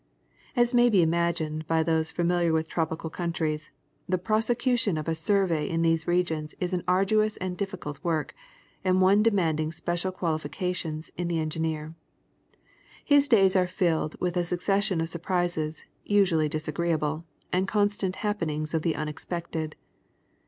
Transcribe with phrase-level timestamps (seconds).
[0.55, 3.69] As may be imagined by those familiar with ti opical countries,
[4.09, 8.33] the prosecution of a survey in these regions is an arduous and difficult work,
[8.83, 11.93] and one demanding special qualifications in the en gineer.
[13.05, 17.23] His daj^s are filled with a succession of surprises, usually disagreeable,
[17.53, 19.75] and constant happenings of the unexpected.